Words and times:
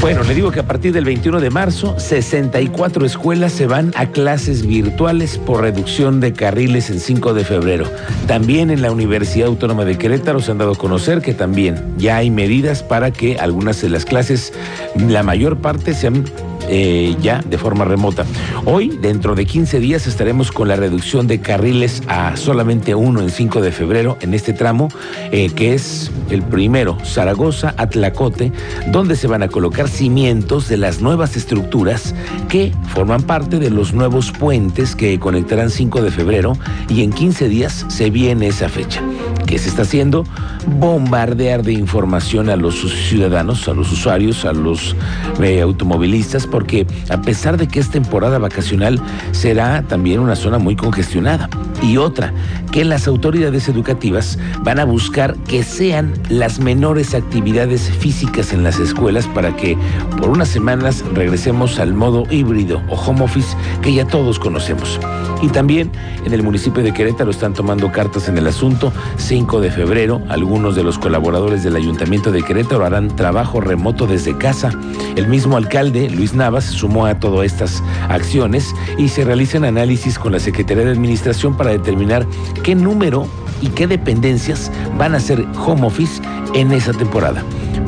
Bueno, 0.00 0.22
le 0.22 0.34
digo 0.34 0.50
que 0.52 0.60
a 0.60 0.66
partir 0.66 0.92
del 0.92 1.04
21 1.04 1.40
de 1.40 1.50
marzo, 1.50 1.98
64 1.98 3.04
escuelas 3.04 3.52
se 3.52 3.66
van 3.66 3.92
a 3.96 4.06
clases 4.06 4.66
virtuales 4.66 5.38
por 5.38 5.62
reducción 5.62 6.20
de 6.20 6.32
carriles 6.32 6.90
en 6.90 7.00
5 7.00 7.34
de 7.34 7.44
febrero. 7.44 7.90
También 8.26 8.70
en 8.70 8.82
la 8.82 8.92
Universidad 8.92 9.48
Autónoma 9.48 9.84
de 9.84 9.98
Querétaro 9.98 10.40
se 10.40 10.50
han 10.52 10.58
dado 10.58 10.72
a 10.72 10.76
conocer 10.76 11.22
que 11.22 11.34
también 11.34 11.94
ya 11.96 12.16
hay 12.16 12.30
medidas 12.30 12.82
para 12.82 13.10
que 13.10 13.38
algunas 13.38 13.80
de 13.82 13.88
las 13.88 14.04
clases, 14.04 14.52
la 14.96 15.22
mayor 15.22 15.58
parte, 15.58 15.94
sean 15.94 16.24
eh, 16.68 17.16
ya 17.20 17.40
de 17.40 17.58
forma 17.58 17.84
remota. 17.84 18.24
Hoy, 18.64 18.88
dentro 19.00 19.34
de 19.34 19.46
15 19.46 19.80
días, 19.80 20.06
estaremos 20.06 20.52
con 20.52 20.68
la 20.68 20.76
reducción 20.76 21.26
de 21.26 21.40
carriles 21.40 22.02
a 22.08 22.36
solamente 22.36 22.94
uno 22.94 23.20
en 23.20 23.30
5 23.30 23.60
de 23.60 23.72
febrero 23.72 24.16
en 24.20 24.34
este 24.34 24.52
tramo, 24.52 24.88
eh, 25.32 25.50
que 25.50 25.74
es 25.74 26.10
el 26.30 26.42
primero, 26.42 26.98
Zaragoza-Atlacote, 27.04 28.52
donde 28.88 29.16
se 29.16 29.26
van 29.26 29.42
a 29.42 29.48
colocar 29.48 29.88
cimientos 29.88 30.68
de 30.68 30.76
las 30.76 31.00
nuevas 31.00 31.36
estructuras 31.36 32.14
que 32.48 32.72
forman 32.88 33.22
parte 33.22 33.58
de 33.58 33.70
los 33.70 33.92
nuevos 33.92 34.32
puentes 34.32 34.96
que 34.96 35.18
conectarán 35.18 35.70
5 35.70 36.02
de 36.02 36.10
febrero 36.10 36.54
y 36.88 37.02
en 37.02 37.12
15 37.12 37.48
días 37.48 37.86
se 37.88 38.10
viene 38.10 38.48
esa 38.48 38.68
fecha. 38.68 39.02
¿Qué 39.46 39.58
se 39.58 39.68
está 39.68 39.82
haciendo? 39.82 40.24
Bombardear 40.66 41.62
de 41.62 41.72
información 41.72 42.50
a 42.50 42.56
los 42.56 42.80
ciudadanos, 43.08 43.68
a 43.68 43.74
los 43.74 43.92
usuarios, 43.92 44.44
a 44.44 44.52
los 44.52 44.96
eh, 45.40 45.60
automovilistas, 45.60 46.46
porque 46.46 46.86
a 47.08 47.20
pesar 47.22 47.56
de 47.56 47.68
que 47.68 47.80
es 47.80 47.90
temporada 47.90 48.38
vacacional, 48.38 49.00
será 49.32 49.82
también 49.82 50.20
una 50.20 50.36
zona 50.36 50.58
muy 50.58 50.76
congestionada. 50.76 51.48
Y 51.82 51.98
otra, 51.98 52.32
que 52.72 52.84
las 52.84 53.06
autoridades 53.06 53.68
educativas 53.68 54.38
van 54.62 54.80
a 54.80 54.84
buscar 54.84 55.36
que 55.48 55.62
sean 55.62 56.12
las 56.28 56.58
menores 56.58 57.14
actividades 57.14 57.90
físicas 57.90 58.52
en 58.52 58.64
las 58.64 58.78
escuelas 58.78 59.26
para 59.28 59.54
que 59.56 59.78
por 60.18 60.30
unas 60.30 60.48
semanas 60.48 61.04
regresemos 61.14 61.78
al 61.78 61.94
modo 61.94 62.24
híbrido 62.30 62.82
o 62.88 62.96
home 62.96 63.22
office 63.22 63.56
que 63.82 63.94
ya 63.94 64.06
todos 64.06 64.38
conocemos. 64.38 64.98
Y 65.42 65.48
también 65.48 65.90
en 66.24 66.32
el 66.32 66.42
municipio 66.42 66.82
de 66.82 66.92
Querétaro 66.92 67.30
están 67.30 67.52
tomando 67.54 67.92
cartas 67.92 68.28
en 68.28 68.38
el 68.38 68.46
asunto. 68.46 68.92
5 69.16 69.60
de 69.60 69.70
febrero, 69.70 70.22
algunos 70.28 70.55
de 70.56 70.82
los 70.82 70.98
colaboradores 70.98 71.62
del 71.62 71.76
Ayuntamiento 71.76 72.32
de 72.32 72.42
Querétaro 72.42 72.86
harán 72.86 73.14
trabajo 73.14 73.60
remoto 73.60 74.06
desde 74.06 74.38
casa. 74.38 74.70
El 75.14 75.28
mismo 75.28 75.58
alcalde, 75.58 76.08
Luis 76.08 76.32
Navas, 76.32 76.64
sumó 76.64 77.04
a 77.04 77.20
todas 77.20 77.44
estas 77.44 77.82
acciones 78.08 78.74
y 78.96 79.08
se 79.08 79.24
realizan 79.24 79.64
análisis 79.64 80.18
con 80.18 80.32
la 80.32 80.40
Secretaría 80.40 80.84
de 80.84 80.92
Administración 80.92 81.58
para 81.58 81.72
determinar 81.72 82.26
qué 82.62 82.74
número 82.74 83.28
y 83.60 83.68
qué 83.68 83.86
dependencias 83.86 84.72
van 84.96 85.14
a 85.14 85.20
ser 85.20 85.46
home 85.58 85.86
office 85.86 86.22
en 86.54 86.72
esa 86.72 86.94
temporada. 86.94 87.44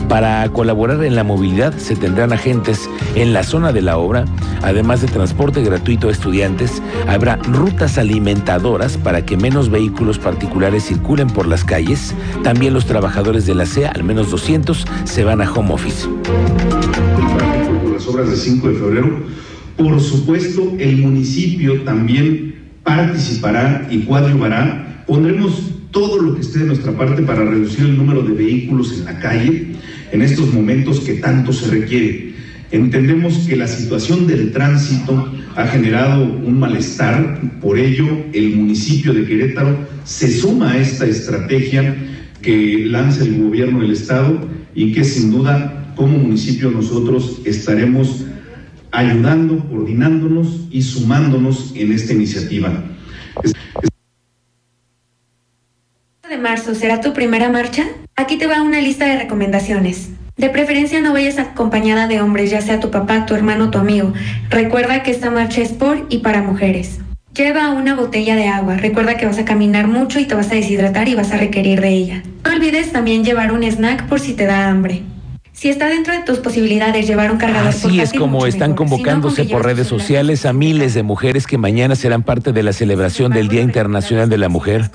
Para 0.08 0.48
colaborar 0.50 1.04
en 1.04 1.14
la 1.14 1.24
movilidad 1.24 1.76
se 1.76 1.94
tendrán 1.94 2.32
agentes 2.32 2.88
en 3.14 3.32
la 3.32 3.42
zona 3.42 3.72
de 3.72 3.82
la 3.82 3.98
obra, 3.98 4.24
además 4.62 5.02
de 5.02 5.08
transporte 5.08 5.62
gratuito 5.62 6.08
a 6.08 6.12
estudiantes, 6.12 6.82
habrá 7.06 7.36
rutas 7.36 7.98
alimentadoras 7.98 8.96
para 8.96 9.24
que 9.24 9.36
menos 9.36 9.70
vehículos 9.70 10.18
particulares 10.18 10.84
circulen 10.84 11.28
por 11.28 11.46
las 11.46 11.64
calles. 11.64 12.14
También 12.42 12.74
los 12.74 12.86
trabajadores 12.86 13.46
de 13.46 13.54
la 13.54 13.66
CEA, 13.66 13.90
al 13.90 14.04
menos 14.04 14.30
200, 14.30 14.86
se 15.04 15.24
van 15.24 15.42
a 15.42 15.52
home 15.52 15.74
office. 15.74 16.08
Las 17.92 18.06
obras 18.06 18.30
de 18.30 18.36
5 18.36 18.68
de 18.68 18.74
febrero, 18.74 19.20
por 19.76 20.00
supuesto, 20.00 20.72
el 20.78 20.98
municipio 20.98 21.82
también 21.82 22.54
participará 22.82 23.86
y 23.90 24.00
coadyuvará. 24.00 25.04
Pondremos 25.06 25.62
todo 25.90 26.20
lo 26.20 26.34
que 26.34 26.40
esté 26.40 26.60
de 26.60 26.66
nuestra 26.66 26.92
parte 26.92 27.22
para 27.22 27.44
reducir 27.44 27.84
el 27.86 27.96
número 27.96 28.22
de 28.22 28.34
vehículos 28.34 28.98
en 28.98 29.04
la 29.04 29.18
calle 29.18 29.67
en 30.12 30.22
estos 30.22 30.52
momentos 30.52 31.00
que 31.00 31.14
tanto 31.14 31.52
se 31.52 31.70
requiere. 31.70 32.34
Entendemos 32.70 33.46
que 33.48 33.56
la 33.56 33.66
situación 33.66 34.26
del 34.26 34.52
tránsito 34.52 35.32
ha 35.56 35.66
generado 35.66 36.22
un 36.22 36.58
malestar, 36.58 37.40
por 37.60 37.78
ello 37.78 38.06
el 38.32 38.56
municipio 38.56 39.14
de 39.14 39.24
Querétaro 39.24 39.76
se 40.04 40.30
suma 40.30 40.72
a 40.72 40.78
esta 40.78 41.06
estrategia 41.06 41.96
que 42.42 42.84
lanza 42.86 43.24
el 43.24 43.42
gobierno 43.42 43.80
del 43.80 43.92
estado 43.92 44.38
y 44.74 44.92
que 44.92 45.04
sin 45.04 45.30
duda 45.30 45.92
como 45.96 46.18
municipio 46.18 46.70
nosotros 46.70 47.40
estaremos 47.44 48.24
ayudando, 48.92 49.58
coordinándonos 49.68 50.68
y 50.70 50.82
sumándonos 50.82 51.72
en 51.74 51.92
esta 51.92 52.12
iniciativa. 52.12 52.84
Será 56.56 57.00
tu 57.00 57.12
primera 57.12 57.50
marcha? 57.50 57.84
Aquí 58.16 58.38
te 58.38 58.46
va 58.46 58.62
una 58.62 58.80
lista 58.80 59.04
de 59.04 59.18
recomendaciones. 59.18 60.08
De 60.36 60.48
preferencia 60.48 61.00
no 61.00 61.12
vayas 61.12 61.38
acompañada 61.38 62.06
de 62.06 62.22
hombres, 62.22 62.50
ya 62.50 62.62
sea 62.62 62.80
tu 62.80 62.90
papá, 62.90 63.26
tu 63.26 63.34
hermano, 63.34 63.70
tu 63.70 63.78
amigo. 63.78 64.14
Recuerda 64.48 65.02
que 65.02 65.10
esta 65.10 65.30
marcha 65.30 65.60
es 65.60 65.72
por 65.72 66.06
y 66.08 66.18
para 66.18 66.42
mujeres. 66.42 67.00
Lleva 67.34 67.70
una 67.70 67.94
botella 67.94 68.34
de 68.34 68.48
agua. 68.48 68.76
Recuerda 68.76 69.16
que 69.18 69.26
vas 69.26 69.38
a 69.38 69.44
caminar 69.44 69.88
mucho 69.88 70.20
y 70.20 70.24
te 70.24 70.34
vas 70.34 70.50
a 70.50 70.54
deshidratar 70.54 71.08
y 71.08 71.14
vas 71.14 71.32
a 71.32 71.36
requerir 71.36 71.80
de 71.80 71.90
ella. 71.90 72.22
No 72.44 72.52
olvides 72.52 72.92
también 72.92 73.24
llevar 73.24 73.52
un 73.52 73.62
snack 73.62 74.06
por 74.06 74.20
si 74.20 74.32
te 74.32 74.46
da 74.46 74.68
hambre. 74.68 75.02
Si 75.58 75.68
está 75.68 75.88
dentro 75.88 76.12
de 76.12 76.20
tus 76.20 76.38
posibilidades 76.38 77.08
llevar 77.08 77.32
un 77.32 77.36
cargador 77.36 77.70
Así 77.70 77.98
es 77.98 78.12
como 78.12 78.46
están 78.46 78.74
convocándose 78.74 79.44
por 79.44 79.64
redes 79.64 79.88
sociales 79.88 80.46
a 80.46 80.52
miles 80.52 80.94
de 80.94 81.02
mujeres 81.02 81.48
que 81.48 81.58
mañana 81.58 81.96
serán 81.96 82.22
parte 82.22 82.52
de 82.52 82.62
la 82.62 82.72
celebración 82.72 83.32
del 83.32 83.48
Día 83.48 83.62
Internacional 83.62 84.28
de 84.28 84.38
la 84.38 84.48
Mujer. 84.48 84.88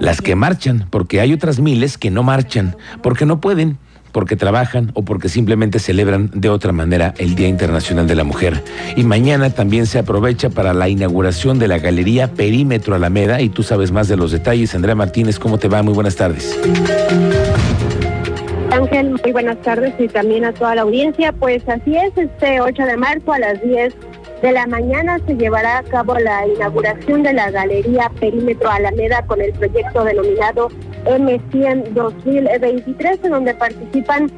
Las 0.00 0.22
que 0.22 0.34
marchan, 0.34 0.86
porque 0.88 1.20
hay 1.20 1.34
otras 1.34 1.60
miles 1.60 1.98
que 1.98 2.10
no 2.10 2.22
marchan, 2.22 2.74
porque 3.02 3.26
no 3.26 3.42
pueden 3.42 3.76
porque 4.10 4.34
trabajan 4.34 4.92
o 4.94 5.02
porque 5.04 5.28
simplemente 5.28 5.78
celebran 5.78 6.30
de 6.32 6.48
otra 6.48 6.72
manera 6.72 7.12
el 7.18 7.34
Día 7.34 7.48
Internacional 7.48 8.06
de 8.06 8.14
la 8.14 8.24
Mujer. 8.24 8.64
Y 8.96 9.04
mañana 9.04 9.50
también 9.50 9.84
se 9.84 9.98
aprovecha 9.98 10.48
para 10.48 10.72
la 10.72 10.88
inauguración 10.88 11.58
de 11.58 11.68
la 11.68 11.78
Galería 11.78 12.32
Perímetro 12.32 12.94
Alameda 12.94 13.42
y 13.42 13.50
tú 13.50 13.62
sabes 13.62 13.92
más 13.92 14.08
de 14.08 14.16
los 14.16 14.32
detalles. 14.32 14.74
Andrea 14.74 14.94
Martínez, 14.94 15.38
¿cómo 15.38 15.58
te 15.58 15.68
va? 15.68 15.82
Muy 15.82 15.92
buenas 15.92 16.16
tardes. 16.16 16.58
Ángel, 18.70 19.16
muy 19.22 19.32
buenas 19.32 19.56
tardes 19.62 19.94
y 19.98 20.08
también 20.08 20.44
a 20.44 20.52
toda 20.52 20.74
la 20.74 20.82
audiencia. 20.82 21.32
Pues 21.32 21.66
así 21.68 21.96
es, 21.96 22.16
este 22.16 22.60
8 22.60 22.84
de 22.84 22.96
marzo 22.96 23.32
a 23.32 23.38
las 23.38 23.62
10 23.62 23.94
de 24.42 24.52
la 24.52 24.66
mañana 24.66 25.18
se 25.26 25.34
llevará 25.34 25.78
a 25.78 25.82
cabo 25.82 26.14
la 26.18 26.46
inauguración 26.46 27.22
de 27.22 27.32
la 27.32 27.50
Galería 27.50 28.10
Perímetro 28.20 28.70
Alameda 28.70 29.24
con 29.26 29.40
el 29.40 29.52
proyecto 29.52 30.04
denominado 30.04 30.68
M100 31.06 31.88
2023, 31.92 33.20
en 33.24 33.30
donde 33.30 33.54
participan 33.54 34.30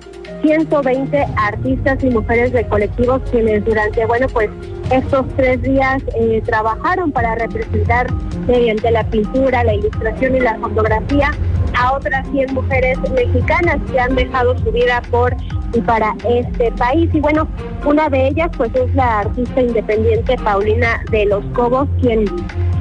120 0.43 1.27
artistas 1.37 2.03
y 2.03 2.11
mujeres 2.11 2.53
de 2.53 2.67
colectivos 2.67 3.21
quienes 3.31 3.65
durante, 3.65 4.07
bueno, 4.07 4.27
pues 4.29 4.49
estos 4.91 5.27
tres 5.37 5.61
días 5.63 6.03
eh, 6.15 6.41
trabajaron 6.47 7.13
para 7.13 7.35
representar 7.35 8.07
mediante 8.47 8.91
la 8.91 9.05
pintura, 9.05 9.65
la 9.65 9.75
ilustración 9.75 10.37
y 10.37 10.41
la 10.41 10.57
fotografía 10.59 11.31
a 11.81 11.95
otras 11.95 12.27
100 12.31 12.55
mujeres 12.55 12.99
mexicanas 13.11 13.79
que 13.91 13.99
han 13.99 14.15
dejado 14.15 14.57
su 14.59 14.71
vida 14.71 15.03
por 15.11 15.35
y 15.73 15.81
para 15.81 16.15
este 16.29 16.71
país. 16.73 17.09
Y 17.13 17.21
bueno, 17.21 17.49
una 17.85 18.09
de 18.09 18.29
ellas 18.29 18.51
pues 18.57 18.75
es 18.75 18.95
la 18.95 19.21
artista 19.21 19.63
independiente 19.63 20.37
Paulina 20.45 21.03
de 21.11 21.27
los 21.27 21.45
Cobos, 21.55 21.89
quien 22.01 22.25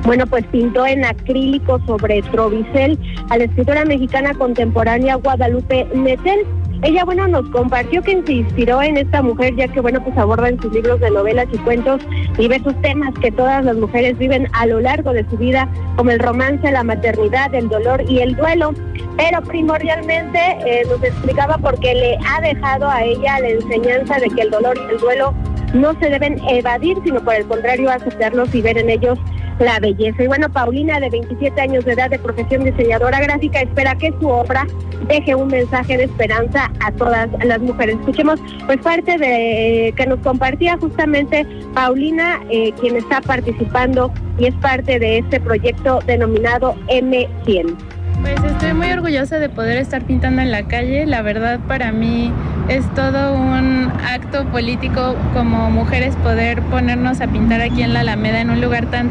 bueno, 0.04 0.26
pues 0.28 0.46
pintó 0.48 0.86
en 0.86 1.06
acrílico 1.06 1.80
sobre 1.86 2.22
Trovicel 2.24 2.98
a 3.30 3.38
la 3.38 3.44
escritora 3.44 3.86
mexicana 3.86 4.34
contemporánea 4.34 5.16
Guadalupe 5.16 5.88
Netel. 5.94 6.46
Ella, 6.82 7.04
bueno, 7.04 7.28
nos 7.28 7.50
compartió 7.50 8.02
que 8.02 8.24
se 8.26 8.32
inspiró 8.32 8.82
en 8.82 8.96
esta 8.96 9.22
mujer, 9.22 9.54
ya 9.58 9.68
que, 9.68 9.82
bueno, 9.82 10.02
pues 10.02 10.18
aborda 10.18 10.48
en 10.48 10.62
sus 10.62 10.72
libros 10.72 11.02
de 11.02 11.12
novelas 11.12 11.48
y 11.52 11.58
cuentos 11.58 12.02
diversos 12.38 12.74
temas 12.82 13.14
que 13.22 13.32
todas 13.32 13.66
las 13.66 13.76
mujeres 13.76 14.18
viven 14.18 14.48
a 14.54 14.66
lo 14.66 14.80
largo 14.80 15.12
de 15.12 15.28
su 15.30 15.36
vida, 15.36 15.68
como 15.98 16.12
el 16.12 16.20
romance, 16.20 16.72
la 16.72 16.84
maternidad, 16.84 17.54
el 17.54 17.68
dolor 17.68 18.02
y 18.08 18.20
el 18.20 18.34
duelo. 18.36 18.74
Pero 19.18 19.42
primordialmente 19.42 20.40
eh, 20.66 20.84
nos 20.90 21.04
explicaba 21.04 21.58
porque 21.58 21.94
le 21.94 22.18
ha 22.26 22.40
dejado 22.40 22.88
a 22.88 23.04
ella 23.04 23.42
la 23.42 23.50
enseñanza 23.50 24.18
de 24.18 24.30
que 24.30 24.44
el 24.44 24.52
dolor 24.52 24.78
y 24.78 24.94
el 24.94 25.00
duelo 25.00 25.34
no 25.74 25.94
se 26.00 26.10
deben 26.10 26.40
evadir, 26.48 26.98
sino 27.04 27.20
por 27.22 27.36
el 27.36 27.46
contrario 27.46 27.92
aceptarlos 27.92 28.56
y 28.56 28.62
ver 28.62 28.78
en 28.78 28.90
ellos 28.90 29.20
la 29.60 29.80
belleza. 29.80 30.24
Y 30.24 30.28
bueno, 30.28 30.50
Paulina, 30.50 31.00
de 31.00 31.10
27 31.10 31.60
años 31.62 31.86
de 31.86 31.94
edad, 31.94 32.10
de 32.10 32.20
profesión 32.20 32.64
diseñadora 32.64 33.20
gráfica, 33.20 33.62
espera 33.62 33.96
que 33.96 34.14
su 34.20 34.28
obra 34.28 34.66
deje 35.08 35.36
un 35.36 35.48
mensaje 35.48 35.98
de 35.98 36.04
esperanza 36.06 36.72
a 36.80 36.92
todas 36.92 37.30
las 37.44 37.60
mujeres. 37.60 37.98
Escuchemos 38.00 38.40
pues 38.66 38.80
parte 38.80 39.18
de 39.18 39.94
que 39.96 40.06
nos 40.06 40.20
compartía 40.20 40.78
justamente 40.78 41.46
Paulina, 41.74 42.42
eh, 42.50 42.72
quien 42.80 42.96
está 42.96 43.22
participando 43.22 44.12
y 44.38 44.46
es 44.46 44.56
parte 44.56 45.00
de 45.00 45.20
este 45.20 45.40
proyecto 45.40 46.00
denominado 46.06 46.76
M100. 46.88 47.99
Pues 48.22 48.44
estoy 48.44 48.74
muy 48.74 48.92
orgullosa 48.92 49.40
de 49.40 49.50
poder 49.50 49.78
estar 49.78 50.04
pintando 50.04 50.42
en 50.42 50.52
la 50.52 50.64
calle. 50.64 51.06
La 51.06 51.22
verdad 51.22 51.60
para 51.68 51.92
mí 51.92 52.32
es 52.68 52.86
todo 52.94 53.34
un 53.34 53.92
acto 54.08 54.46
político 54.46 55.16
como 55.34 55.70
mujeres 55.70 56.16
poder 56.18 56.62
ponernos 56.64 57.22
a 57.22 57.28
pintar 57.28 57.62
aquí 57.62 57.82
en 57.82 57.94
la 57.94 58.02
Alameda 58.02 58.42
en 58.42 58.50
un 58.50 58.62
lugar 58.62 58.88
tan 58.88 59.10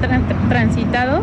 transitado 0.48 1.22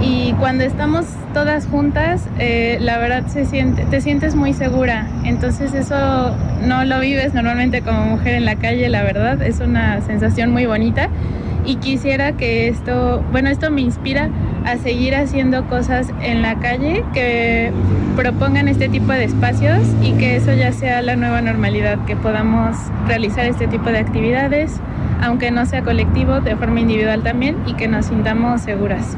y 0.00 0.32
cuando 0.34 0.64
estamos 0.64 1.06
todas 1.32 1.66
juntas, 1.66 2.28
eh, 2.38 2.78
la 2.80 2.98
verdad 2.98 3.26
se 3.26 3.46
siente, 3.46 3.84
te 3.86 4.00
sientes 4.00 4.34
muy 4.34 4.52
segura. 4.52 5.06
Entonces 5.24 5.72
eso 5.72 6.36
no 6.62 6.84
lo 6.84 7.00
vives 7.00 7.32
normalmente 7.32 7.80
como 7.80 8.04
mujer 8.04 8.34
en 8.34 8.44
la 8.44 8.56
calle, 8.56 8.88
la 8.88 9.02
verdad, 9.02 9.40
es 9.42 9.60
una 9.60 10.00
sensación 10.02 10.52
muy 10.52 10.66
bonita. 10.66 11.08
Y 11.64 11.76
quisiera 11.76 12.32
que 12.32 12.68
esto, 12.68 13.24
bueno, 13.32 13.48
esto 13.48 13.70
me 13.70 13.80
inspira 13.80 14.28
a 14.64 14.78
seguir 14.78 15.14
haciendo 15.14 15.66
cosas 15.68 16.08
en 16.22 16.42
la 16.42 16.58
calle 16.58 17.04
que 17.12 17.70
propongan 18.16 18.68
este 18.68 18.88
tipo 18.88 19.12
de 19.12 19.24
espacios 19.24 19.80
y 20.02 20.12
que 20.12 20.36
eso 20.36 20.52
ya 20.52 20.72
sea 20.72 21.02
la 21.02 21.16
nueva 21.16 21.42
normalidad, 21.42 22.04
que 22.06 22.16
podamos 22.16 22.76
realizar 23.06 23.46
este 23.46 23.66
tipo 23.66 23.90
de 23.90 23.98
actividades, 23.98 24.72
aunque 25.22 25.50
no 25.50 25.66
sea 25.66 25.82
colectivo, 25.82 26.40
de 26.40 26.56
forma 26.56 26.80
individual 26.80 27.22
también, 27.22 27.56
y 27.66 27.74
que 27.74 27.88
nos 27.88 28.06
sintamos 28.06 28.62
seguras. 28.62 29.16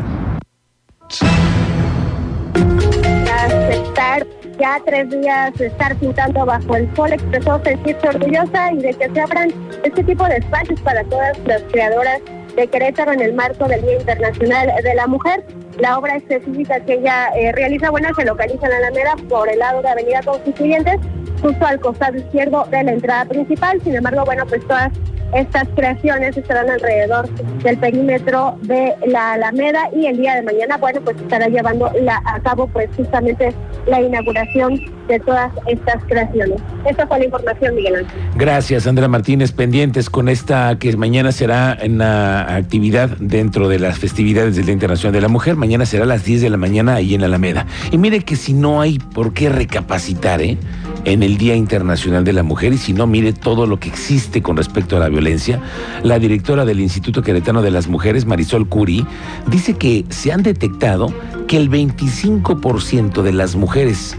Aceptar 3.45 4.27
ya 4.59 4.81
tres 4.85 5.11
días 5.11 5.61
estar 5.61 5.95
pintando 5.97 6.47
bajo 6.47 6.77
el 6.77 6.95
sol 6.97 7.13
expresó 7.13 7.61
sentirse 7.63 8.09
orgullosa 8.09 8.73
y 8.73 8.79
de 8.79 8.95
que 8.95 9.11
se 9.11 9.21
abran 9.21 9.53
este 9.85 10.03
tipo 10.03 10.25
de 10.25 10.39
espacios 10.39 10.81
para 10.81 11.05
todas 11.05 11.39
las 11.47 11.63
creadoras 11.71 12.21
de 12.57 12.67
Querétaro 12.67 13.13
en 13.13 13.21
el 13.21 13.35
marco 13.35 13.69
del 13.69 13.83
Día 13.83 14.01
Internacional 14.01 14.73
de 14.83 14.95
la 14.95 15.07
Mujer. 15.07 15.45
La 15.79 15.99
obra 15.99 16.17
específica 16.17 16.81
que 16.81 16.95
ella 16.95 17.29
eh, 17.37 17.53
realiza, 17.53 17.91
bueno, 17.91 18.09
se 18.17 18.25
localiza 18.25 18.67
en 18.67 18.73
la 18.73 18.79
Alameda 18.79 19.15
por 19.29 19.49
el 19.49 19.59
lado 19.59 19.83
de 19.83 19.89
Avenida 19.89 20.23
Constituyentes, 20.25 20.99
justo 21.43 21.67
al 21.67 21.79
costado 21.81 22.17
izquierdo 22.17 22.65
de 22.71 22.83
la 22.83 22.93
entrada 22.93 23.27
principal. 23.27 23.81
Sin 23.85 23.95
embargo, 23.95 24.25
bueno, 24.25 24.45
pues 24.47 24.67
todas 24.67 24.91
estas 25.35 25.69
creaciones 25.75 26.37
estarán 26.37 26.71
alrededor 26.71 27.29
del 27.63 27.79
perímetro 27.79 28.57
de 28.63 28.95
la 29.07 29.33
Alameda 29.33 29.91
y 29.93 30.07
el 30.07 30.17
día 30.17 30.37
de 30.37 30.43
mañana, 30.43 30.77
bueno, 30.79 31.01
pues 31.03 31.17
estará 31.17 31.49
llevando 31.49 31.87
a 31.87 32.41
cabo 32.41 32.71
justamente 32.97 33.53
la 33.87 34.01
inauguración 34.01 34.81
de 35.09 35.21
todas 35.21 35.53
estas 35.67 36.03
creaciones. 36.05 36.61
Esta 36.85 37.07
fue 37.07 37.19
la 37.21 37.25
información, 37.27 37.75
Miguel 37.77 37.97
Ángel. 37.97 38.21
Gracias, 38.37 38.83
Sandra 38.85 39.09
Martínez. 39.09 39.53
Pendientes 39.53 40.11
con 40.11 40.29
esta 40.29 40.77
que 40.79 40.97
mañana 40.97 41.33
será 41.33 41.79
una 41.85 42.57
actividad 42.57 43.11
dentro 43.19 43.69
de 43.69 43.79
las 43.79 43.99
festividades 43.99 44.57
del 44.57 44.67
Día 44.67 44.75
Internacional 44.75 45.13
de 45.13 45.21
la 45.21 45.29
Mujer. 45.29 45.57
Mañana 45.57 45.87
será 45.87 46.05
a 46.05 46.07
las 46.07 46.25
10 46.25 46.43
de 46.43 46.51
la 46.51 46.57
mañana 46.57 46.97
ahí 46.97 47.15
en 47.15 47.21
la 47.21 47.29
Alameda. 47.29 47.67
Y 47.93 47.99
mire 47.99 48.21
que 48.21 48.37
si 48.37 48.53
no 48.53 48.81
hay 48.81 48.99
por 48.99 49.33
qué 49.33 49.49
recapacitar, 49.49 50.43
¿eh? 50.43 50.59
En 51.07 51.23
el 51.23 51.39
Día 51.39 51.55
Internacional 51.55 52.25
de 52.25 52.33
la 52.33 52.43
Mujer 52.43 52.73
y 52.73 52.79
si 52.79 52.93
no, 52.93 53.07
mire 53.07 53.33
todo 53.33 53.67
lo 53.67 53.79
que 53.79 53.89
existe 53.89 54.43
con 54.43 54.57
respecto 54.57 54.97
a 54.97 55.01
la 55.01 55.09
violencia. 55.09 55.63
La 56.03 56.19
directora 56.19 56.65
del 56.65 56.81
Instituto 56.81 57.23
Queretano 57.23 57.63
de 57.63 57.71
las 57.71 57.87
Mujeres, 57.87 58.27
Marisol 58.27 58.69
Curi, 58.69 59.07
dice 59.47 59.75
que 59.75 60.05
se 60.11 60.33
han 60.33 60.43
detectado 60.43 61.15
que 61.47 61.57
el 61.57 61.71
25% 61.71 63.23
de 63.23 63.33
las 63.33 63.55
mujeres 63.55 64.17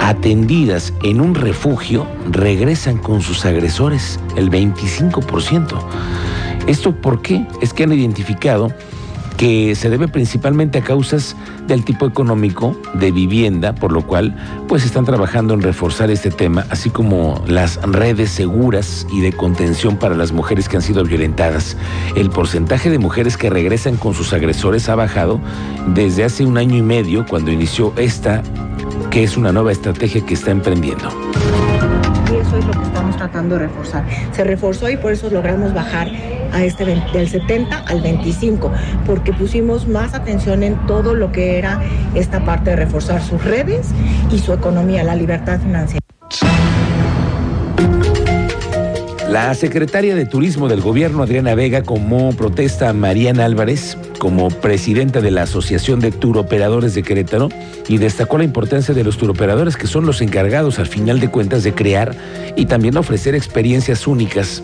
atendidas 0.00 0.92
en 1.04 1.20
un 1.20 1.36
refugio 1.36 2.06
regresan 2.32 2.98
con 2.98 3.22
sus 3.22 3.46
agresores, 3.46 4.18
el 4.36 4.50
25%. 4.50 5.78
¿Esto 6.66 7.00
por 7.00 7.22
qué? 7.22 7.46
Es 7.62 7.72
que 7.72 7.84
han 7.84 7.92
identificado 7.92 8.72
que 9.36 9.74
se 9.74 9.90
debe 9.90 10.08
principalmente 10.08 10.78
a 10.78 10.82
causas 10.82 11.36
del 11.66 11.84
tipo 11.84 12.06
económico 12.06 12.76
de 12.94 13.10
vivienda, 13.10 13.74
por 13.74 13.92
lo 13.92 14.06
cual 14.06 14.36
pues 14.68 14.84
están 14.84 15.04
trabajando 15.04 15.54
en 15.54 15.62
reforzar 15.62 16.10
este 16.10 16.30
tema, 16.30 16.66
así 16.70 16.90
como 16.90 17.42
las 17.46 17.80
redes 17.82 18.30
seguras 18.30 19.06
y 19.12 19.20
de 19.20 19.32
contención 19.32 19.96
para 19.96 20.14
las 20.14 20.32
mujeres 20.32 20.68
que 20.68 20.76
han 20.76 20.82
sido 20.82 21.04
violentadas. 21.04 21.76
El 22.14 22.30
porcentaje 22.30 22.90
de 22.90 22.98
mujeres 22.98 23.36
que 23.36 23.50
regresan 23.50 23.96
con 23.96 24.14
sus 24.14 24.32
agresores 24.32 24.88
ha 24.88 24.94
bajado 24.94 25.40
desde 25.94 26.24
hace 26.24 26.44
un 26.46 26.56
año 26.56 26.76
y 26.76 26.82
medio 26.82 27.26
cuando 27.26 27.50
inició 27.50 27.92
esta, 27.96 28.42
que 29.10 29.22
es 29.22 29.36
una 29.36 29.52
nueva 29.52 29.72
estrategia 29.72 30.24
que 30.24 30.34
está 30.34 30.50
emprendiendo 30.50 31.10
eso 32.40 32.58
es 32.58 32.66
lo 32.66 32.72
que 32.72 32.82
estamos 32.82 33.16
tratando 33.16 33.54
de 33.56 33.66
reforzar. 33.66 34.04
Se 34.32 34.44
reforzó 34.44 34.90
y 34.90 34.96
por 34.96 35.12
eso 35.12 35.30
logramos 35.30 35.72
bajar 35.72 36.08
a 36.56 36.64
este 36.64 36.86
del 36.86 37.28
70 37.28 37.78
al 37.86 38.00
25, 38.00 38.72
porque 39.04 39.32
pusimos 39.32 39.86
más 39.86 40.14
atención 40.14 40.62
en 40.62 40.74
todo 40.86 41.14
lo 41.14 41.30
que 41.30 41.58
era 41.58 41.82
esta 42.14 42.44
parte 42.44 42.70
de 42.70 42.76
reforzar 42.76 43.22
sus 43.22 43.44
redes 43.44 43.88
y 44.32 44.38
su 44.38 44.54
economía, 44.54 45.04
la 45.04 45.14
libertad 45.14 45.60
financiera. 45.60 46.00
La 49.28 49.52
secretaria 49.54 50.14
de 50.14 50.24
Turismo 50.24 50.66
del 50.66 50.80
gobierno, 50.80 51.22
Adriana 51.22 51.54
Vega, 51.54 51.82
como 51.82 52.32
protesta 52.32 52.88
a 52.88 52.92
Mariana 52.94 53.44
Álvarez 53.44 53.98
como 54.18 54.48
presidenta 54.48 55.20
de 55.20 55.30
la 55.30 55.42
Asociación 55.42 56.00
de 56.00 56.10
Turoperadores 56.10 56.94
de 56.94 57.02
Querétaro 57.02 57.50
y 57.86 57.98
destacó 57.98 58.38
la 58.38 58.44
importancia 58.44 58.94
de 58.94 59.04
los 59.04 59.18
turoperadores 59.18 59.76
que 59.76 59.86
son 59.86 60.06
los 60.06 60.22
encargados 60.22 60.78
al 60.78 60.86
final 60.86 61.20
de 61.20 61.28
cuentas 61.28 61.64
de 61.64 61.74
crear 61.74 62.14
y 62.56 62.64
también 62.64 62.96
ofrecer 62.96 63.34
experiencias 63.34 64.06
únicas 64.06 64.62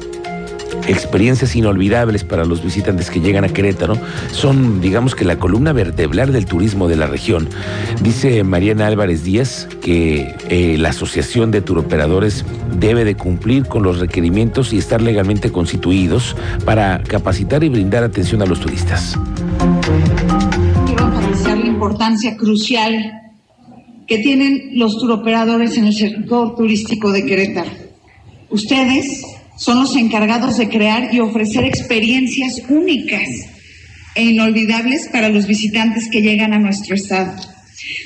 experiencias 0.87 1.55
inolvidables 1.56 2.25
para 2.25 2.44
los 2.44 2.62
visitantes 2.62 3.11
que 3.11 3.20
llegan 3.20 3.44
a 3.44 3.49
Querétaro. 3.49 3.96
Son, 4.32 4.81
digamos 4.81 5.14
que, 5.14 5.25
la 5.25 5.38
columna 5.38 5.73
vertebral 5.73 6.32
del 6.32 6.46
turismo 6.46 6.88
de 6.88 6.96
la 6.96 7.06
región. 7.06 7.49
Dice 8.02 8.43
Mariana 8.44 8.87
Álvarez 8.87 9.25
Díaz 9.25 9.69
que 9.81 10.34
eh, 10.49 10.76
la 10.79 10.90
Asociación 10.90 11.50
de 11.50 11.61
Turoperadores 11.61 12.44
debe 12.79 13.05
de 13.05 13.17
cumplir 13.17 13.67
con 13.67 13.82
los 13.82 13.99
requerimientos 13.99 14.73
y 14.73 14.79
estar 14.79 15.00
legalmente 15.02 15.50
constituidos 15.50 16.37
para 16.64 17.02
capacitar 17.02 17.62
y 17.64 17.69
brindar 17.69 18.05
atención 18.05 18.43
a 18.43 18.46
los 18.46 18.61
turistas. 18.61 19.19
Quiero 20.87 21.06
enfatizar 21.06 21.58
la 21.58 21.67
importancia 21.67 22.37
crucial 22.37 22.94
que 24.06 24.19
tienen 24.19 24.73
los 24.75 24.99
turoperadores 24.99 25.76
en 25.76 25.87
el 25.87 25.94
sector 25.94 26.55
turístico 26.56 27.12
de 27.12 27.25
Querétaro. 27.25 27.70
Ustedes 28.50 29.23
son 29.56 29.81
los 29.81 29.96
encargados 29.96 30.58
de 30.58 30.69
crear 30.69 31.14
y 31.14 31.20
ofrecer 31.20 31.64
experiencias 31.64 32.62
únicas 32.69 33.28
e 34.14 34.25
inolvidables 34.25 35.08
para 35.12 35.28
los 35.28 35.46
visitantes 35.46 36.08
que 36.10 36.22
llegan 36.22 36.52
a 36.52 36.58
nuestro 36.58 36.94
estado. 36.94 37.34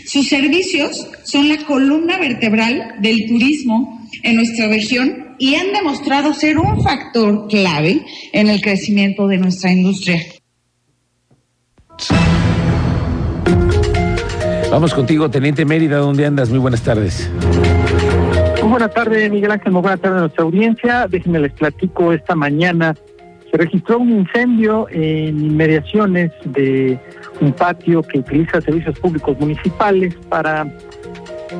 Sus 0.06 0.28
servicios 0.28 1.06
son 1.24 1.48
la 1.48 1.58
columna 1.64 2.18
vertebral 2.18 2.94
del 3.00 3.26
turismo 3.26 4.00
en 4.22 4.36
nuestra 4.36 4.68
región 4.68 5.34
y 5.38 5.54
han 5.54 5.72
demostrado 5.72 6.32
ser 6.32 6.58
un 6.58 6.82
factor 6.82 7.48
clave 7.48 8.02
en 8.32 8.48
el 8.48 8.60
crecimiento 8.60 9.26
de 9.26 9.38
nuestra 9.38 9.72
industria. 9.72 10.22
Vamos 14.70 14.94
contigo, 14.94 15.30
Teniente 15.30 15.64
Mérida, 15.64 15.98
¿dónde 15.98 16.26
andas? 16.26 16.50
Muy 16.50 16.58
buenas 16.58 16.82
tardes. 16.82 17.30
Muy 18.66 18.72
buena 18.72 18.88
tarde, 18.88 19.30
Miguel 19.30 19.52
Ángel. 19.52 19.70
Muy 19.70 19.82
buena 19.82 19.96
tarde 19.96 20.16
a 20.16 20.20
nuestra 20.22 20.42
audiencia. 20.42 21.06
Déjenme 21.08 21.38
les 21.38 21.52
platico 21.52 22.12
esta 22.12 22.34
mañana. 22.34 22.96
Se 23.48 23.56
registró 23.56 24.00
un 24.00 24.10
incendio 24.10 24.88
en 24.90 25.38
inmediaciones 25.38 26.32
de 26.46 26.98
un 27.40 27.52
patio 27.52 28.02
que 28.02 28.18
utiliza 28.18 28.60
servicios 28.60 28.98
públicos 28.98 29.38
municipales 29.38 30.16
para 30.28 30.66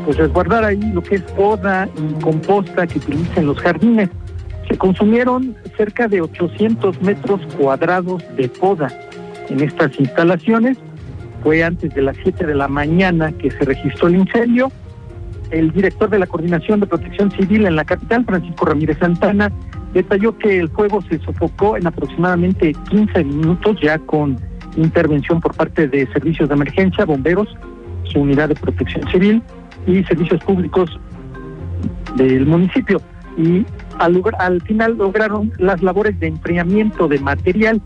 pues 0.05 0.17
resguardar 0.17 0.65
ahí 0.65 0.81
lo 0.93 1.01
que 1.01 1.15
es 1.15 1.23
poda 1.23 1.89
y 1.97 2.21
composta 2.25 2.89
que 2.89 2.99
utilizan 2.99 3.47
los 3.47 3.61
jardines. 3.61 4.11
Se 4.69 4.77
consumieron 4.77 5.55
cerca 5.77 6.09
de 6.09 6.23
800 6.23 7.01
metros 7.03 7.41
cuadrados 7.57 8.21
de 8.37 8.49
poda 8.49 8.89
en 9.49 9.61
estas 9.61 9.97
instalaciones. 10.01 10.77
Fue 11.45 11.63
antes 11.63 11.95
de 11.95 12.03
las 12.03 12.17
7 12.25 12.47
de 12.47 12.55
la 12.57 12.67
mañana 12.67 13.31
que 13.31 13.53
se 13.53 13.65
registró 13.65 14.09
el 14.09 14.17
incendio 14.17 14.73
el 15.51 15.71
director 15.73 16.11
de 16.11 16.19
la 16.19 16.27
Coordinación 16.27 16.81
de 16.81 16.87
Protección 16.87 17.31
Civil 17.31 17.67
en 17.67 17.77
la 17.77 17.85
capital, 17.85 18.25
Francisco 18.25 18.67
Ramírez 18.67 18.99
Santana, 18.99 19.53
detalló 19.93 20.37
que 20.39 20.61
el 20.61 20.69
fuego 20.69 21.01
se 21.03 21.19
sofocó 21.21 21.77
en 21.77 21.87
aproximadamente 21.87 22.75
15 22.91 23.25
minutos 23.25 23.79
ya 23.81 23.99
con 23.99 24.39
intervención 24.77 25.41
por 25.41 25.55
parte 25.55 25.89
de 25.89 26.07
servicios 26.13 26.49
de 26.49 26.55
emergencia, 26.55 27.05
bomberos, 27.05 27.49
su 28.05 28.21
unidad 28.21 28.49
de 28.49 28.55
protección 28.57 29.09
civil 29.11 29.43
y 29.87 30.03
servicios 30.05 30.43
públicos 30.45 30.91
del 32.17 32.47
municipio. 32.47 33.01
Y 33.39 33.65
al, 33.99 34.23
al 34.39 34.63
final 34.63 34.97
lograron 34.97 35.53
las 35.59 35.83
labores 35.83 36.19
de 36.21 36.29
enfriamiento 36.29 37.09
de 37.09 37.19
material 37.21 37.81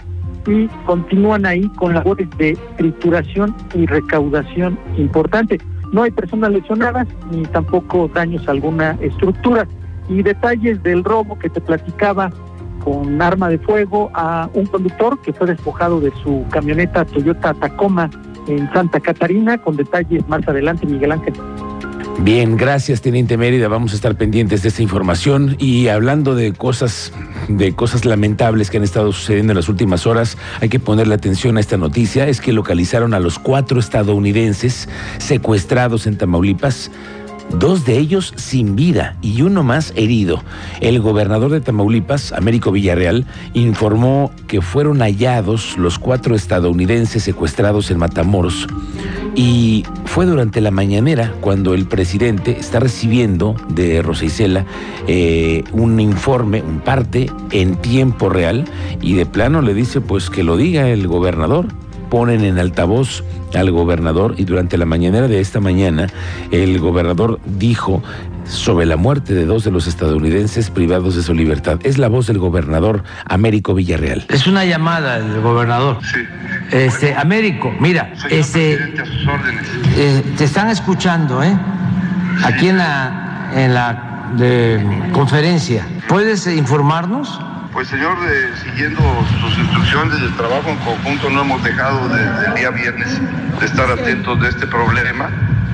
y 0.47 0.67
continúan 0.87 1.45
ahí 1.47 1.69
con 1.76 1.95
labores 1.95 2.29
de 2.38 2.57
trituración 2.76 3.55
y 3.75 3.87
recaudación 3.87 4.79
importante. 4.97 5.59
No 5.92 6.02
hay 6.02 6.11
personas 6.11 6.50
lesionadas 6.50 7.09
ni 7.30 7.42
tampoco 7.42 8.09
daños 8.09 8.47
a 8.49 8.52
alguna 8.52 8.97
estructura. 9.00 9.66
Y 10.09 10.23
detalles 10.23 10.82
del 10.82 11.04
robo 11.04 11.38
que 11.38 11.49
te 11.49 11.61
platicaba 11.61 12.30
con 12.85 13.20
arma 13.20 13.49
de 13.49 13.59
fuego 13.59 14.11
a 14.14 14.49
un 14.54 14.66
conductor 14.66 15.20
que 15.20 15.32
fue 15.32 15.47
despojado 15.47 16.00
de 16.00 16.12
su 16.23 16.44
camioneta 16.50 17.04
Toyota 17.04 17.54
Tacoma 17.54 18.11
en 18.49 18.73
Santa 18.73 18.99
Catarina, 19.00 19.59
con 19.59 19.76
detalles 19.76 20.26
más 20.28 20.47
adelante, 20.49 20.87
Miguel 20.87 21.12
Ángel. 21.12 21.35
Bien, 22.19 22.57
gracias, 22.57 23.00
Teniente 23.00 23.37
Mérida. 23.37 23.69
Vamos 23.69 23.93
a 23.93 23.95
estar 23.95 24.17
pendientes 24.17 24.62
de 24.62 24.69
esta 24.69 24.83
información. 24.83 25.57
Y 25.59 25.88
hablando 25.88 26.35
de 26.35 26.52
cosas, 26.52 27.12
de 27.49 27.75
cosas 27.75 28.05
lamentables 28.05 28.71
que 28.71 28.76
han 28.76 28.85
estado 28.85 29.12
sucediendo 29.12 29.52
en 29.52 29.57
las 29.57 29.69
últimas 29.69 30.07
horas, 30.07 30.37
hay 30.61 30.69
que 30.69 30.79
ponerle 30.79 31.14
atención 31.14 31.57
a 31.57 31.61
esta 31.61 31.76
noticia. 31.76 32.29
Es 32.29 32.40
que 32.40 32.52
localizaron 32.52 33.14
a 33.14 33.21
los 33.21 33.38
cuatro 33.38 33.81
estadounidenses 33.81 34.88
secuestrados 35.19 36.07
en 36.07 36.19
Tamaulipas 36.19 36.90
dos 37.59 37.85
de 37.85 37.99
ellos 37.99 38.33
sin 38.37 38.76
vida 38.76 39.17
y 39.23 39.43
uno 39.43 39.62
más 39.62 39.93
herido. 39.97 40.43
El 40.81 41.00
gobernador 41.00 41.50
de 41.50 41.61
Tamaulipas, 41.61 42.33
Américo 42.33 42.71
Villarreal, 42.73 43.26
informó 43.55 44.31
que 44.47 44.61
fueron 44.61 45.00
hallados 45.00 45.76
los 45.76 45.99
cuatro 45.99 46.35
estadounidenses 46.35 47.23
secuestrados 47.23 47.90
en 47.90 47.99
Matamoros. 47.99 48.67
Y 49.35 49.85
fue 50.11 50.26
durante 50.26 50.61
la 50.61 50.73
mañanera 50.73 51.33
cuando 51.40 51.73
el 51.73 51.87
presidente 51.87 52.59
está 52.59 52.81
recibiendo 52.81 53.55
de 53.69 54.02
Rosa 54.02 54.25
Isela 54.25 54.67
eh, 55.07 55.62
un 55.71 56.00
informe, 56.00 56.62
un 56.62 56.81
parte 56.81 57.31
en 57.52 57.76
tiempo 57.76 58.29
real 58.29 58.64
y 59.00 59.14
de 59.14 59.25
plano 59.25 59.62
le 59.62 59.73
dice 59.73 60.00
pues 60.00 60.29
que 60.29 60.43
lo 60.43 60.57
diga 60.57 60.88
el 60.88 61.07
gobernador. 61.07 61.67
Ponen 62.11 62.45
en 62.45 62.59
altavoz 62.59 63.23
al 63.55 63.71
gobernador 63.71 64.35
y 64.37 64.47
durante 64.47 64.76
la 64.79 64.85
mañanera 64.85 65.29
de 65.29 65.38
esta 65.38 65.61
mañana 65.61 66.09
el 66.50 66.81
gobernador 66.81 67.38
dijo 67.47 68.02
sobre 68.44 68.87
la 68.87 68.97
muerte 68.97 69.35
de 69.35 69.47
dos 69.47 69.64
de 69.64 69.70
los 69.70 69.87
estadounidenses 69.87 70.70
privados 70.70 71.16
de 71.16 71.23
su 71.23 71.35
libertad. 71.35 71.78
Es 71.82 71.99
la 71.99 72.09
voz 72.09 72.26
del 72.26 72.38
gobernador 72.38 73.02
Américo 73.26 73.75
Villarreal. 73.75 74.25
Es 74.28 74.47
una 74.47 74.64
llamada 74.64 75.20
del 75.20 75.40
gobernador. 75.40 75.99
Sí. 76.02 76.20
Este, 76.70 77.14
Américo, 77.14 77.73
mira, 77.80 78.12
este, 78.30 78.78
eh, 79.97 80.23
te 80.37 80.44
están 80.44 80.68
escuchando, 80.68 81.42
¿eh? 81.42 81.56
Aquí 82.44 82.68
en 82.68 82.78
la, 82.78 83.50
en 83.54 83.75
la 83.75 85.11
conferencia. 85.12 85.87
¿Puedes 86.09 86.47
informarnos? 86.47 87.40
Pues 87.73 87.88
señor, 87.88 88.16
siguiendo 88.64 89.00
sus 89.40 89.59
instrucciones 89.59 90.20
del 90.20 90.35
trabajo 90.37 90.68
en 90.70 90.76
conjunto, 90.78 91.30
no 91.30 91.42
hemos 91.42 91.62
dejado 91.62 92.09
desde 92.09 92.49
el 92.49 92.54
día 92.54 92.70
viernes 92.70 93.20
de 93.61 93.66
estar 93.66 93.90
atentos 93.90 94.40
de 94.40 94.49
este 94.49 94.66
problema 94.66 95.30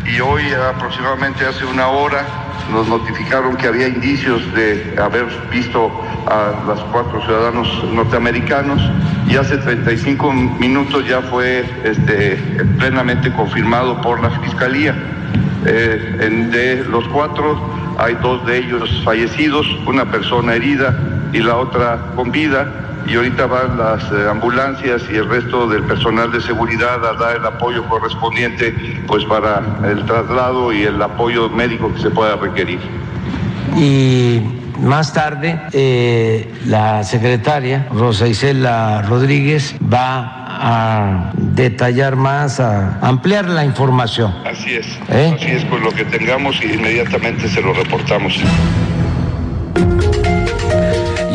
y 0.09 0.21
hoy 0.21 0.43
aproximadamente 0.53 1.45
hace 1.45 1.65
una 1.65 1.89
hora 1.89 2.27
nos 2.73 2.89
notificaron 2.89 3.57
que 3.57 3.69
había 3.69 3.89
indicios 3.89 4.43
de 4.55 4.97
haber 5.01 5.27
visto 5.51 5.91
a 6.27 6.65
los 6.67 6.81
cuatro 6.93 7.23
ciudadanos 7.23 7.69
norteamericanos 7.93 8.81
y 9.29 9.37
hace 9.37 9.57
35 9.59 10.33
minutos 10.33 11.07
ya 11.07 11.23
fue 11.23 11.65
este, 11.85 12.37
plenamente 12.79 13.33
confirmado 13.33 14.01
por 14.01 14.21
la 14.21 14.31
Fiscalía. 14.41 14.95
Eh, 15.65 16.49
de 16.53 16.85
los 16.89 17.07
cuatro 17.09 17.61
hay 17.99 18.15
dos 18.23 18.45
de 18.47 18.59
ellos 18.59 19.03
fallecidos, 19.05 19.67
una 19.87 20.05
persona 20.11 20.55
herida 20.55 20.95
y 21.33 21.39
la 21.39 21.57
otra 21.57 21.99
con 22.15 22.31
vida. 22.31 22.69
Y 23.07 23.15
ahorita 23.15 23.47
van 23.47 23.79
las 23.79 24.03
eh, 24.11 24.29
ambulancias 24.29 25.03
y 25.11 25.17
el 25.17 25.29
resto 25.29 25.69
del 25.69 25.85
personal 25.85 26.33
de 26.33 26.41
seguridad 26.41 27.05
a 27.05 27.13
dar 27.15 27.37
el 27.37 27.47
apoyo 27.47 27.85
correspondiente 27.89 28.75
pues 29.07 29.25
para 29.25 29.63
el 29.85 30.05
traslado 30.07 30.73
y 30.73 30.83
el 30.83 31.01
apoyo 31.01 31.49
médico 31.49 31.93
que 31.95 32.03
se 32.03 32.11
pueda 32.11 32.37
requerir. 32.37 32.81
Y 33.77 34.41
más 34.81 35.13
tarde, 35.13 35.61
eh, 35.73 36.53
la 36.67 37.05
secretaria 37.05 37.89
Rosa 37.93 38.27
Isela 38.27 39.03
Rodríguez 39.03 39.75
va 39.83 40.45
a 40.59 41.33
detallar 41.35 42.17
más, 42.17 42.61
a 42.61 42.99
ampliar 43.01 43.49
la 43.49 43.65
información. 43.65 44.35
Así 44.45 44.75
es, 44.75 44.87
¿Eh? 45.11 45.33
así 45.35 45.51
es, 45.51 45.65
con 45.67 45.83
lo 45.83 45.91
que 45.91 46.05
tengamos 46.05 46.61
y 46.63 46.73
inmediatamente 46.75 47.49
se 47.49 47.61
lo 47.63 47.73
reportamos. 47.73 48.41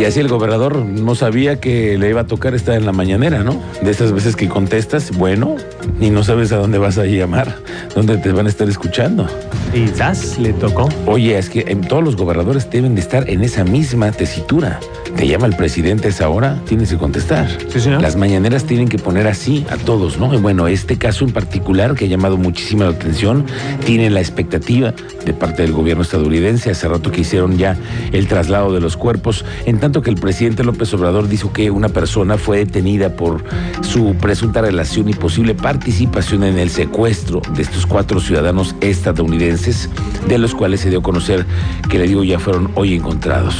Y 0.01 0.05
así 0.05 0.19
el 0.19 0.29
gobernador 0.29 0.77
no 0.77 1.13
sabía 1.13 1.59
que 1.59 1.95
le 1.95 2.09
iba 2.09 2.21
a 2.21 2.23
tocar 2.25 2.55
estar 2.55 2.73
en 2.73 2.87
la 2.87 2.91
mañanera, 2.91 3.43
¿no? 3.43 3.61
De 3.83 3.91
esas 3.91 4.11
veces 4.11 4.35
que 4.35 4.49
contestas, 4.49 5.15
bueno, 5.15 5.57
y 5.99 6.09
no 6.09 6.23
sabes 6.23 6.51
a 6.51 6.57
dónde 6.57 6.79
vas 6.79 6.97
a 6.97 7.05
llamar, 7.05 7.55
dónde 7.93 8.17
te 8.17 8.31
van 8.31 8.47
a 8.47 8.49
estar 8.49 8.67
escuchando. 8.67 9.27
Quizás 9.71 10.39
le 10.39 10.53
tocó. 10.53 10.89
Oye, 11.05 11.37
es 11.37 11.51
que 11.51 11.61
todos 11.87 12.03
los 12.03 12.15
gobernadores 12.15 12.67
deben 12.71 12.95
de 12.95 13.01
estar 13.01 13.29
en 13.29 13.43
esa 13.43 13.63
misma 13.63 14.11
tesitura. 14.11 14.79
Te 15.15 15.27
llama 15.27 15.45
el 15.45 15.55
presidente 15.55 16.07
a 16.07 16.09
esa 16.09 16.29
hora, 16.29 16.59
tienes 16.65 16.89
que 16.89 16.97
contestar. 16.97 17.47
Sí, 17.67 17.79
señor. 17.79 18.01
Las 18.01 18.15
mañaneras 18.15 18.63
tienen 18.63 18.87
que 18.87 18.97
poner 18.97 19.27
así 19.27 19.67
a 19.69 19.77
todos, 19.77 20.17
¿no? 20.17 20.33
Y 20.33 20.37
bueno, 20.37 20.67
este 20.67 20.97
caso 20.97 21.25
en 21.25 21.31
particular, 21.31 21.93
que 21.93 22.05
ha 22.05 22.07
llamado 22.07 22.37
muchísima 22.37 22.87
atención, 22.87 23.45
tiene 23.85 24.09
la 24.09 24.19
expectativa 24.19 24.95
de 25.25 25.33
parte 25.33 25.61
del 25.61 25.73
gobierno 25.73 26.01
estadounidense, 26.01 26.71
hace 26.71 26.87
rato 26.87 27.11
que 27.11 27.21
hicieron 27.21 27.57
ya 27.57 27.77
el 28.13 28.27
traslado 28.27 28.73
de 28.73 28.79
los 28.79 28.97
cuerpos, 28.97 29.45
en 29.65 29.79
tanto 29.79 29.90
que 29.99 30.09
el 30.09 30.15
presidente 30.15 30.63
López 30.63 30.93
Obrador 30.93 31.27
dijo 31.27 31.51
que 31.51 31.69
una 31.69 31.89
persona 31.89 32.37
fue 32.37 32.59
detenida 32.59 33.17
por 33.17 33.43
su 33.81 34.15
presunta 34.15 34.61
relación 34.61 35.09
y 35.09 35.13
posible 35.13 35.53
participación 35.53 36.43
en 36.43 36.57
el 36.57 36.69
secuestro 36.69 37.41
de 37.53 37.63
estos 37.63 37.85
cuatro 37.85 38.21
ciudadanos 38.21 38.73
estadounidenses, 38.79 39.89
de 40.27 40.37
los 40.37 40.55
cuales 40.55 40.79
se 40.79 40.89
dio 40.89 40.99
a 40.99 41.03
conocer 41.03 41.45
que 41.89 41.99
le 41.99 42.07
digo 42.07 42.23
ya 42.23 42.39
fueron 42.39 42.71
hoy 42.75 42.95
encontrados. 42.95 43.55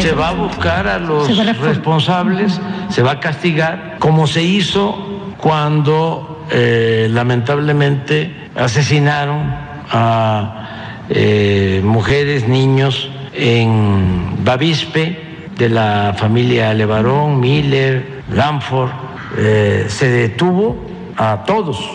Se 0.00 0.12
va 0.12 0.30
a 0.30 0.32
buscar 0.32 0.88
a 0.88 0.98
los 0.98 1.28
responsables, 1.60 2.60
se 2.90 3.02
va 3.02 3.12
a 3.12 3.20
castigar, 3.20 3.98
como 4.00 4.26
se 4.26 4.42
hizo 4.42 5.34
cuando 5.36 6.44
eh, 6.50 7.08
lamentablemente 7.10 8.34
asesinaron 8.56 9.54
a 9.90 11.04
eh, 11.08 11.80
mujeres, 11.84 12.48
niños 12.48 13.10
en 13.38 14.44
Bavispe, 14.44 15.28
de 15.56 15.68
la 15.68 16.14
familia 16.16 16.72
Levarón, 16.74 17.40
Miller, 17.40 18.22
Lanford. 18.32 18.90
Eh, 19.36 19.86
se 19.88 20.08
detuvo 20.08 20.76
a 21.16 21.44
todos 21.44 21.90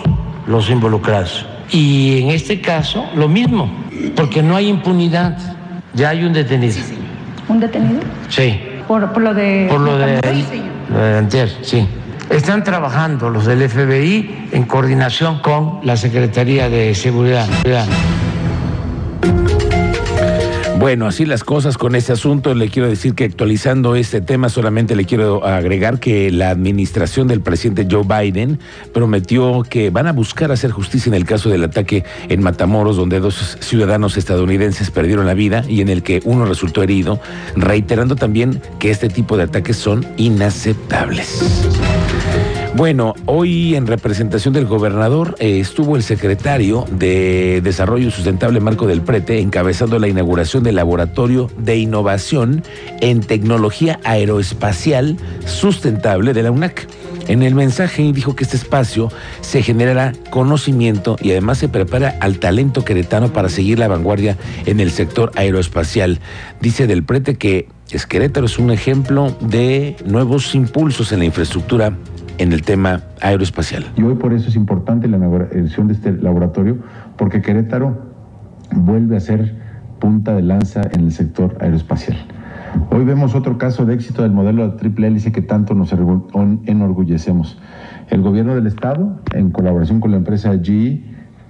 los 0.47 0.69
involucrados. 0.69 1.45
Y 1.71 2.21
en 2.21 2.29
este 2.29 2.61
caso, 2.61 3.05
lo 3.15 3.27
mismo, 3.27 3.69
porque 4.15 4.43
no 4.43 4.55
hay 4.55 4.67
impunidad, 4.67 5.37
ya 5.93 6.09
hay 6.09 6.23
un 6.23 6.33
detenido. 6.33 6.75
¿Un 7.47 7.59
detenido? 7.59 8.01
Sí. 8.29 8.59
Por, 8.87 9.17
lo 9.19 9.33
de... 9.33 9.67
Por 9.69 9.79
lo 9.79 9.97
de, 9.97 10.21
lo 10.89 10.99
de 10.99 11.17
Antier, 11.17 11.49
sí. 11.61 11.87
Están 12.29 12.63
trabajando 12.63 13.29
los 13.29 13.45
del 13.45 13.67
FBI 13.67 14.49
en 14.51 14.63
coordinación 14.63 15.39
con 15.39 15.79
la 15.83 15.97
Secretaría 15.97 16.69
de 16.69 16.93
Seguridad. 16.95 17.47
Bueno, 20.83 21.07
así 21.07 21.25
las 21.25 21.45
cosas 21.45 21.77
con 21.77 21.95
este 21.95 22.11
asunto. 22.11 22.53
Le 22.53 22.67
quiero 22.67 22.89
decir 22.89 23.15
que 23.15 23.23
actualizando 23.23 23.95
este 23.95 24.19
tema, 24.19 24.49
solamente 24.49 24.97
le 24.97 25.05
quiero 25.05 25.45
agregar 25.45 25.97
que 26.01 26.29
la 26.29 26.49
administración 26.49 27.29
del 27.29 27.39
presidente 27.39 27.87
Joe 27.89 28.03
Biden 28.03 28.59
prometió 28.93 29.63
que 29.63 29.91
van 29.91 30.07
a 30.07 30.11
buscar 30.11 30.51
hacer 30.51 30.71
justicia 30.71 31.09
en 31.09 31.13
el 31.13 31.23
caso 31.23 31.49
del 31.49 31.63
ataque 31.63 32.03
en 32.27 32.43
Matamoros, 32.43 32.97
donde 32.97 33.21
dos 33.21 33.57
ciudadanos 33.61 34.17
estadounidenses 34.17 34.91
perdieron 34.91 35.25
la 35.25 35.35
vida 35.35 35.63
y 35.69 35.79
en 35.79 35.87
el 35.87 36.03
que 36.03 36.21
uno 36.25 36.43
resultó 36.43 36.83
herido, 36.83 37.21
reiterando 37.55 38.17
también 38.17 38.61
que 38.79 38.91
este 38.91 39.07
tipo 39.07 39.37
de 39.37 39.43
ataques 39.43 39.77
son 39.77 40.05
inaceptables. 40.17 41.45
Bueno, 42.75 43.13
hoy 43.27 43.75
en 43.75 43.85
representación 43.85 44.51
del 44.55 44.65
gobernador 44.65 45.35
eh, 45.37 45.59
estuvo 45.59 45.95
el 45.95 46.01
secretario 46.01 46.85
de 46.89 47.61
Desarrollo 47.63 48.09
Sustentable 48.09 48.59
Marco 48.61 48.87
del 48.87 49.03
Prete 49.03 49.39
encabezando 49.39 49.99
la 49.99 50.07
inauguración 50.07 50.63
del 50.63 50.77
Laboratorio 50.77 51.51
de 51.59 51.77
Innovación 51.77 52.63
en 52.99 53.21
Tecnología 53.21 53.99
Aeroespacial 54.03 55.17
Sustentable 55.45 56.33
de 56.33 56.41
la 56.41 56.49
UNAC. 56.49 56.87
En 57.27 57.43
el 57.43 57.53
mensaje 57.53 58.11
dijo 58.11 58.35
que 58.35 58.43
este 58.43 58.57
espacio 58.57 59.11
se 59.41 59.61
generará 59.61 60.13
conocimiento 60.31 61.15
y 61.21 61.29
además 61.29 61.59
se 61.59 61.69
prepara 61.69 62.17
al 62.21 62.39
talento 62.39 62.83
queretano 62.83 63.31
para 63.31 63.49
seguir 63.49 63.77
la 63.77 63.87
vanguardia 63.87 64.35
en 64.65 64.79
el 64.79 64.89
sector 64.89 65.31
aeroespacial. 65.35 66.19
Dice 66.59 66.87
del 66.87 67.03
prete 67.03 67.35
que 67.35 67.67
Querétaro 68.09 68.47
es 68.47 68.57
un 68.57 68.71
ejemplo 68.71 69.35
de 69.39 69.95
nuevos 70.05 70.55
impulsos 70.55 71.11
en 71.11 71.19
la 71.19 71.25
infraestructura 71.25 71.95
en 72.37 72.53
el 72.53 72.61
tema 72.63 73.01
aeroespacial. 73.21 73.85
Y 73.95 74.03
hoy 74.03 74.15
por 74.15 74.33
eso 74.33 74.49
es 74.49 74.55
importante 74.55 75.07
la 75.07 75.17
inauguración 75.17 75.87
de 75.87 75.93
este 75.93 76.11
laboratorio, 76.13 76.77
porque 77.17 77.41
Querétaro 77.41 77.97
vuelve 78.71 79.17
a 79.17 79.19
ser 79.19 79.55
punta 79.99 80.35
de 80.35 80.41
lanza 80.41 80.81
en 80.91 81.01
el 81.01 81.11
sector 81.11 81.57
aeroespacial. 81.59 82.17
Hoy 82.89 83.05
vemos 83.05 83.35
otro 83.35 83.57
caso 83.57 83.85
de 83.85 83.93
éxito 83.93 84.23
del 84.23 84.31
modelo 84.31 84.67
de 84.67 84.77
triple 84.77 85.07
hélice 85.07 85.31
que 85.31 85.41
tanto 85.41 85.75
nos 85.75 85.93
enorgullecemos. 85.93 87.59
El 88.09 88.21
gobierno 88.21 88.55
del 88.55 88.67
Estado, 88.67 89.19
en 89.33 89.51
colaboración 89.51 89.99
con 89.99 90.11
la 90.11 90.17
empresa 90.17 90.51
GE, 90.61 91.03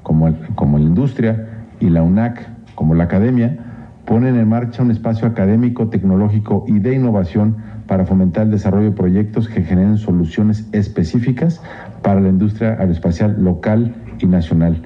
como, 0.03 0.35
como 0.55 0.77
la 0.77 0.83
industria, 0.83 1.65
y 1.79 1.89
la 1.89 2.03
UNAC, 2.03 2.47
como 2.75 2.95
la 2.95 3.05
academia, 3.05 3.57
ponen 4.05 4.35
en 4.35 4.47
marcha 4.47 4.83
un 4.83 4.91
espacio 4.91 5.27
académico, 5.27 5.89
tecnológico 5.89 6.65
y 6.67 6.79
de 6.79 6.95
innovación 6.95 7.57
para 7.87 8.05
fomentar 8.05 8.43
el 8.43 8.51
desarrollo 8.51 8.91
de 8.91 8.95
proyectos 8.95 9.47
que 9.47 9.63
generen 9.63 9.97
soluciones 9.97 10.65
específicas 10.71 11.61
para 12.01 12.21
la 12.21 12.29
industria 12.29 12.77
aeroespacial 12.79 13.41
local 13.43 13.95
y 14.19 14.25
nacional. 14.25 14.81